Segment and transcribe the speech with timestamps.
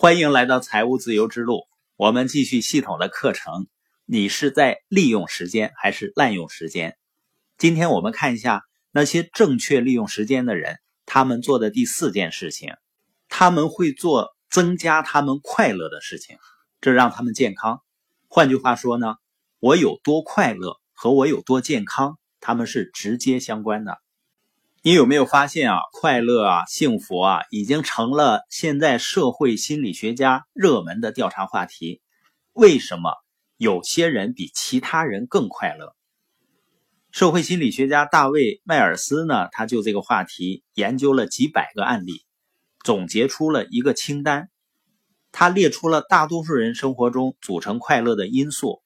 [0.00, 1.66] 欢迎来到财务自由之路。
[1.96, 3.66] 我们继续系统的课程。
[4.04, 6.96] 你是在利用时间还是滥用时间？
[7.56, 12.74] 今天我们看一下那些正确利用时间的人，他们做的第四件事情，
[13.28, 16.38] 他们会做增加他们快乐的事情，
[16.80, 17.82] 这让他们健康。
[18.28, 19.16] 换句话说呢，
[19.58, 23.98] 我有多快乐和我有多健康，他们是直接相关的。
[24.88, 32.00] 你有没有发现啊，快乐啊，幸福啊，已经成了现在社会心理学家热门的调查话题？
[32.54, 33.12] 为什么
[33.58, 35.94] 有些人比其他人更快乐？
[37.10, 42.24] 社会心理学家大卫·迈尔斯呢，他就这个话题研究了几百个案例，
[42.82, 44.48] 总结出了一个清单。
[45.32, 48.82] 他列出了大多数人生活中组成快乐的因素。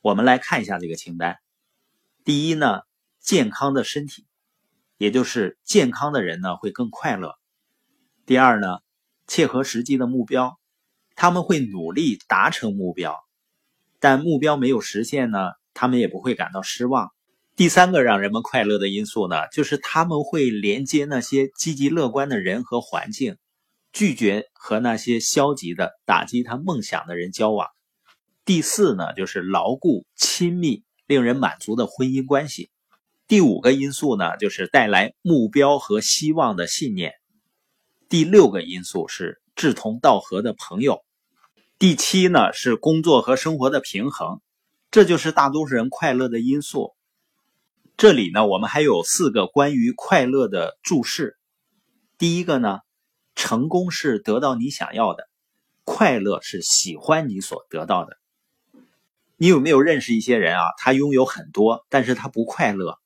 [0.00, 1.36] 我们来看一下这个清单。
[2.24, 2.80] 第一呢，
[3.20, 4.26] 健康的身体。
[5.02, 7.34] 也就是健康的人呢会更快乐。
[8.24, 8.78] 第二呢，
[9.26, 10.60] 切合实际的目标，
[11.16, 13.18] 他们会努力达成目标，
[13.98, 15.38] 但目标没有实现呢，
[15.74, 17.10] 他们也不会感到失望。
[17.56, 23.38] 第三个让人们快乐的因素呢，就是他们会连接那些积极乐观的人和环境，
[23.92, 27.66] 拒绝和那些消极的打击他梦想的人交往。
[28.44, 32.70] 第四呢，就是牢固、亲密、令人满足的婚姻关系。
[33.32, 37.14] 第五个因素呢，就是带来目标和希望的信念。
[38.10, 41.02] 第六个因素是志同道合的朋友。
[41.78, 44.42] 第七呢是工作和生活的平衡，
[44.90, 46.92] 这就是大多数人快乐的因素。
[47.96, 51.38] 这里呢，我们还有四个关于快乐的注释。
[52.18, 52.80] 第一个呢，
[53.34, 55.26] 成功是得到你想要的，
[55.84, 58.18] 快乐是喜欢你所得到的。
[59.38, 60.64] 你有没有认识一些人啊？
[60.76, 62.98] 他拥有很多，但是他不快乐。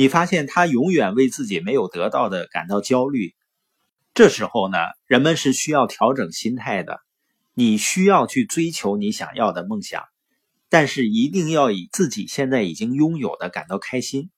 [0.00, 3.34] 你发现他永远为自己没有得到的感到焦虑，
[4.14, 7.00] 这时候呢，人们是需要调整心态的。
[7.52, 10.04] 你需要去追求你想要的梦想，
[10.70, 14.30] 但是一定要以自己现在已经拥有的感到开心。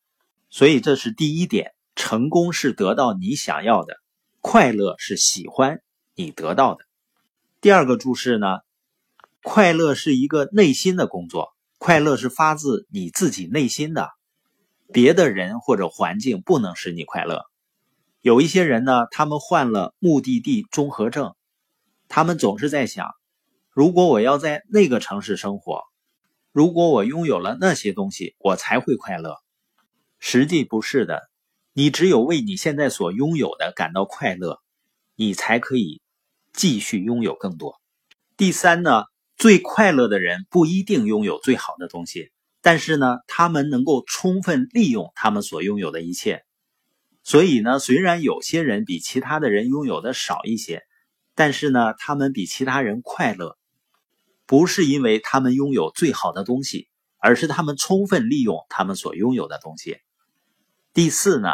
[0.50, 3.94] 所以这是第一点：成功是得到你想要的，
[4.40, 5.80] 快乐是喜欢
[6.16, 6.84] 你得到的。
[7.60, 8.48] 第二个注释呢，
[9.44, 14.10] 快乐是一个内心的工作，快乐是发自你自己内心的。
[14.92, 17.44] 别的人或者环境不能使你快乐。
[18.20, 21.34] 有一些人呢，他们患了目的地综合症，
[22.08, 23.08] 他们总是在想：
[23.70, 25.82] 如果我要在那个城市生活，
[26.52, 29.36] 如果我拥有了那些东西，我才会快乐。
[30.20, 31.22] 实际不是的，
[31.72, 34.60] 你只有为你现在所拥有的感到快乐，
[35.16, 36.00] 你才可以
[36.52, 37.80] 继续拥有更多。
[38.36, 39.04] 第三呢，
[39.36, 42.30] 最快乐的人不一定拥有最好的东西。
[42.62, 46.44] 但是呢，他们能够充分利用他们所拥有的一切，
[47.24, 50.84] 所以呢，虽然有些人比其他的人拥有的少一些，
[51.34, 53.58] 但是呢，他们比其他人快乐，
[54.46, 59.98] 不是因为他们拥有最好的东西，而是他们充分利用他们所拥有的东西。
[60.94, 61.48] 第四呢，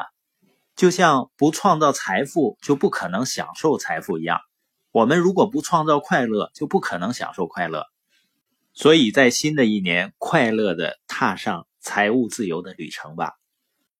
[0.77, 4.41] 就像不创造财富就不可能享受财富一样，
[4.93, 7.87] 我们如果不创造快乐，就不可能享受快乐。
[8.79, 13.33] 所以在新的一年，快乐的踏上财务自由的旅程吧。